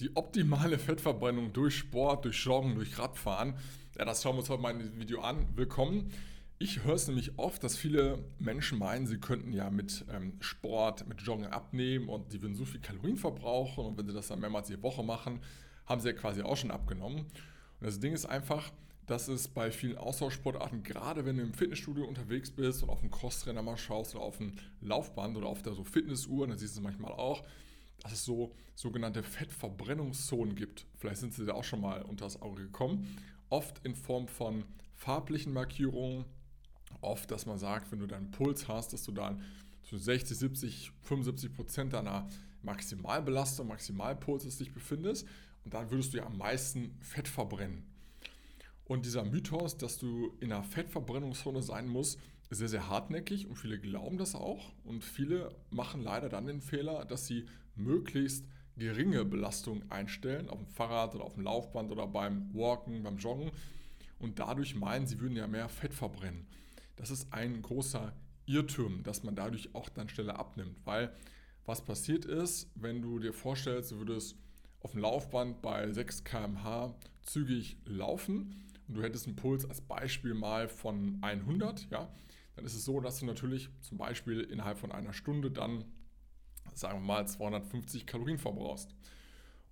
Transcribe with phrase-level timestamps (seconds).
[0.00, 3.54] Die optimale Fettverbrennung durch Sport, durch Joggen, durch Radfahren.
[3.98, 5.46] Ja, das schauen wir uns heute mal in diesem Video an.
[5.54, 6.10] Willkommen.
[6.58, 11.06] Ich höre es nämlich oft, dass viele Menschen meinen, sie könnten ja mit ähm, Sport,
[11.08, 14.40] mit Joggen abnehmen und die würden so viel Kalorien verbrauchen und wenn sie das dann
[14.40, 15.40] mehrmals die Woche machen,
[15.84, 17.26] haben sie ja quasi auch schon abgenommen.
[17.26, 18.72] Und das Ding ist einfach,
[19.06, 23.10] dass es bei vielen Ausdauersportarten, gerade wenn du im Fitnessstudio unterwegs bist und auf dem
[23.10, 26.80] Crosstrainer mal schaust oder auf dem Laufband oder auf der so Fitnessuhr, dann siehst du
[26.80, 27.44] es manchmal auch,
[28.02, 30.86] dass es so sogenannte Fettverbrennungszonen gibt.
[30.96, 33.16] Vielleicht sind sie da auch schon mal unter das Auge gekommen.
[33.48, 34.64] Oft in Form von
[34.96, 36.24] farblichen Markierungen.
[37.00, 39.42] Oft, dass man sagt, wenn du deinen Puls hast, dass du dann
[39.82, 42.28] zu 60, 70, 75 Prozent deiner
[42.62, 45.26] Maximalbelastung, Maximalpulses dich befindest.
[45.64, 47.84] Und dann würdest du ja am meisten Fett verbrennen.
[48.84, 52.18] Und dieser Mythos, dass du in einer Fettverbrennungszone sein musst,
[52.50, 54.72] ist sehr, sehr hartnäckig und viele glauben das auch.
[54.84, 60.68] Und viele machen leider dann den Fehler, dass sie möglichst geringe Belastung einstellen, auf dem
[60.68, 63.50] Fahrrad oder auf dem Laufband oder beim Walken, beim Joggen
[64.18, 66.46] und dadurch meinen, sie würden ja mehr Fett verbrennen.
[66.96, 68.12] Das ist ein großer
[68.46, 71.12] Irrtum, dass man dadurch auch dann schneller abnimmt, weil
[71.64, 74.36] was passiert ist, wenn du dir vorstellst, du würdest
[74.80, 78.56] auf dem Laufband bei 6 km/h zügig laufen
[78.88, 82.12] und du hättest einen Puls als Beispiel mal von 100, ja,
[82.56, 85.84] dann ist es so, dass du natürlich zum Beispiel innerhalb von einer Stunde dann
[86.74, 88.94] sagen wir mal, 250 Kalorien verbrauchst.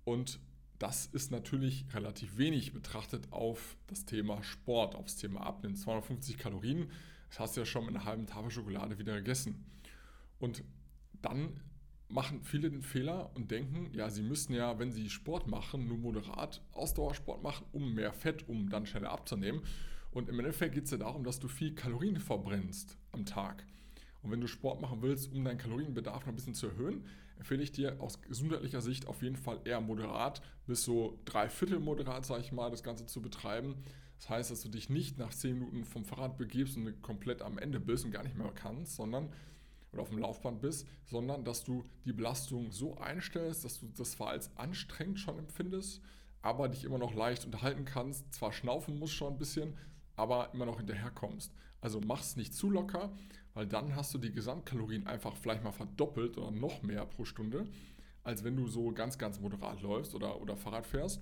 [0.03, 0.39] Und
[0.79, 5.75] das ist natürlich relativ wenig betrachtet auf das Thema Sport, aufs Thema Abnehmen.
[5.75, 6.89] 250 Kalorien,
[7.29, 9.63] das hast du ja schon mit einer halben Tafel Schokolade wieder gegessen.
[10.39, 10.63] Und
[11.21, 11.59] dann
[12.07, 15.97] machen viele den Fehler und denken, ja, sie müssen ja, wenn sie Sport machen, nur
[15.97, 19.61] moderat Ausdauersport machen, um mehr Fett, um dann schneller abzunehmen.
[20.11, 23.65] Und im Endeffekt geht es ja darum, dass du viel Kalorien verbrennst am Tag.
[24.21, 27.05] Und wenn du Sport machen willst, um deinen Kalorienbedarf noch ein bisschen zu erhöhen,
[27.37, 32.25] empfehle ich dir aus gesundheitlicher Sicht auf jeden Fall eher moderat bis so dreiviertel moderat,
[32.25, 33.75] sage ich mal, das Ganze zu betreiben.
[34.19, 37.57] Das heißt, dass du dich nicht nach 10 Minuten vom Fahrrad begibst und komplett am
[37.57, 39.29] Ende bist und gar nicht mehr kannst, sondern
[39.91, 44.11] oder auf dem Laufband bist, sondern dass du die Belastung so einstellst, dass du das
[44.11, 46.01] zwar als anstrengend schon empfindest,
[46.41, 48.33] aber dich immer noch leicht unterhalten kannst.
[48.33, 49.75] Zwar schnaufen musst schon ein bisschen,
[50.15, 51.53] aber immer noch hinterherkommst.
[51.79, 53.11] Also mach es nicht zu locker,
[53.53, 57.67] weil dann hast du die Gesamtkalorien einfach vielleicht mal verdoppelt oder noch mehr pro Stunde,
[58.23, 61.21] als wenn du so ganz, ganz moderat läufst oder, oder Fahrrad fährst.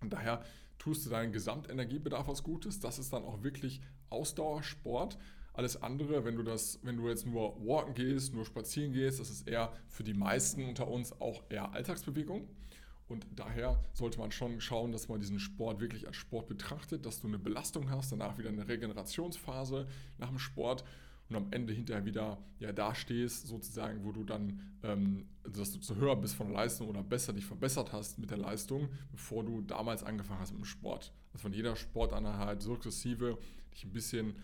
[0.00, 0.42] Und daher
[0.78, 2.80] tust du deinen Gesamtenergiebedarf was Gutes.
[2.80, 3.80] Das ist dann auch wirklich
[4.10, 5.18] Ausdauersport.
[5.54, 9.30] Alles andere, wenn du das, wenn du jetzt nur walken gehst, nur spazieren gehst, das
[9.30, 12.48] ist eher für die meisten unter uns auch eher Alltagsbewegung.
[13.08, 17.20] Und daher sollte man schon schauen, dass man diesen Sport wirklich als Sport betrachtet, dass
[17.20, 19.86] du eine Belastung hast, danach wieder eine Regenerationsphase
[20.18, 20.84] nach dem Sport
[21.28, 25.80] und am Ende hinterher wieder ja, da stehst, sozusagen, wo du dann, ähm, dass du
[25.80, 29.44] zu höher bist von der Leistung oder besser dich verbessert hast mit der Leistung, bevor
[29.44, 31.12] du damals angefangen hast mit dem Sport.
[31.32, 33.38] Also von jeder Sporteinheit sukzessive
[33.72, 34.36] dich ein bisschen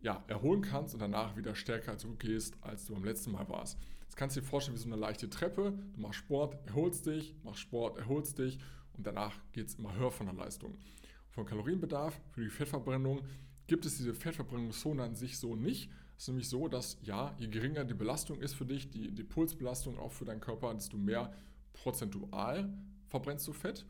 [0.00, 3.78] ja, erholen kannst und danach wieder stärker zurückgehst, als du beim letzten Mal warst.
[4.06, 5.78] Das kannst du dir vorstellen wie so eine leichte Treppe.
[5.94, 8.58] Du machst Sport, erholst dich, machst Sport, erholst dich
[8.96, 10.76] und danach geht es immer höher von der Leistung.
[11.30, 13.22] Von Kalorienbedarf für die Fettverbrennung
[13.66, 15.90] gibt es diese Fettverbrennungszone an sich so nicht.
[16.16, 19.22] Es ist nämlich so, dass ja, je geringer die Belastung ist für dich, die, die
[19.22, 21.32] Pulsbelastung auch für deinen Körper, desto mehr
[21.74, 22.72] prozentual
[23.08, 23.86] verbrennst du Fett.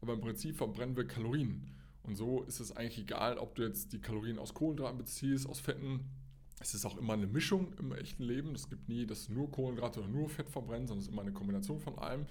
[0.00, 1.70] Aber im Prinzip verbrennen wir Kalorien.
[2.08, 5.60] Und so ist es eigentlich egal, ob du jetzt die Kalorien aus Kohlenhydraten beziehst, aus
[5.60, 6.08] Fetten.
[6.58, 8.54] Es ist auch immer eine Mischung im echten Leben.
[8.54, 11.34] Es gibt nie, dass nur Kohlenhydrate oder nur Fett verbrennen, sondern es ist immer eine
[11.34, 12.22] Kombination von allem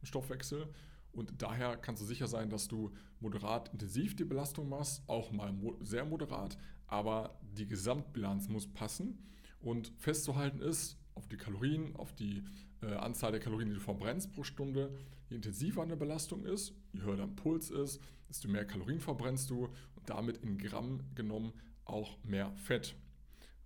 [0.00, 0.66] im Stoffwechsel.
[1.12, 5.54] Und daher kannst du sicher sein, dass du moderat intensiv die Belastung machst, auch mal
[5.82, 9.18] sehr moderat, aber die Gesamtbilanz muss passen.
[9.60, 12.42] Und festzuhalten ist, auf die Kalorien, auf die
[12.86, 14.90] äh, Anzahl der Kalorien, die du verbrennst pro Stunde,
[15.28, 19.66] je intensiver eine Belastung ist, je höher dein Puls ist, desto mehr Kalorien verbrennst du
[19.66, 21.52] und damit in Gramm genommen
[21.84, 22.94] auch mehr Fett.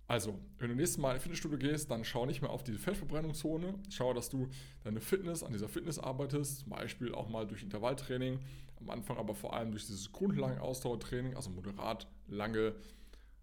[0.07, 3.75] Also, wenn du nächstes Mal in Fitnessstudio gehst, dann schau nicht mehr auf diese Fettverbrennungszone.
[3.89, 4.49] Schau, dass du
[4.83, 8.39] deine Fitness an dieser Fitness arbeitest, zum Beispiel auch mal durch Intervalltraining.
[8.81, 12.75] Am Anfang aber vor allem durch dieses Grundlagen-Ausdauertraining, also moderat lange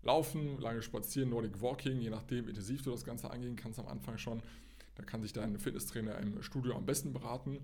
[0.02, 4.18] Laufen, lange Spazieren, Nordic Walking, je nachdem, intensiv du das Ganze angehen kannst am Anfang
[4.18, 4.42] schon.
[4.98, 7.60] Da kann sich dein Fitnesstrainer im Studio am besten beraten.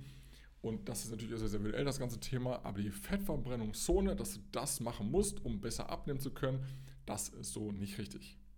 [0.63, 2.65] Und das ist natürlich sehr, sehr virtuell, das ganze Thema.
[2.65, 6.65] Aber die Fettverbrennungszone, dass du das machen musst, um besser abnehmen zu können,
[7.05, 8.39] das ist so nicht richtig.